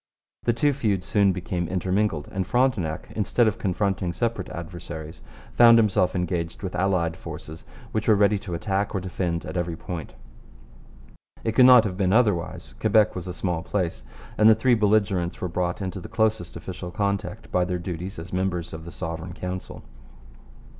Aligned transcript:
The 0.45 0.51
two 0.53 0.73
feuds 0.73 1.05
soon 1.05 1.31
became 1.31 1.67
intermingled, 1.67 2.27
and 2.31 2.47
Frontenac, 2.47 3.09
instead 3.15 3.47
of 3.47 3.59
confronting 3.59 4.13
separate 4.13 4.49
adversaries, 4.49 5.21
found 5.53 5.77
himself 5.77 6.15
engaged 6.15 6.63
with 6.63 6.73
allied 6.75 7.15
forces 7.15 7.65
which 7.91 8.07
were 8.07 8.15
ready 8.15 8.39
to 8.39 8.55
attack 8.55 8.95
or 8.95 8.99
defend 8.99 9.45
at 9.45 9.55
every 9.57 9.75
point. 9.77 10.15
It 11.43 11.51
could 11.51 11.67
not 11.67 11.83
have 11.83 11.97
been 11.97 12.13
otherwise. 12.13 12.73
Quebec 12.79 13.13
was 13.13 13.27
a 13.27 13.31
small 13.35 13.61
place, 13.61 14.03
and 14.39 14.49
the 14.49 14.55
three 14.55 14.73
belligerents 14.73 15.39
were 15.39 15.47
brought 15.47 15.83
into 15.83 15.99
the 15.99 16.09
closest 16.09 16.55
official 16.55 16.89
contact 16.89 17.51
by 17.51 17.63
their 17.63 17.77
duties 17.77 18.17
as 18.17 18.33
members 18.33 18.73
of 18.73 18.85
the 18.85 18.91
Sovereign 18.91 19.33
Council. 19.33 19.83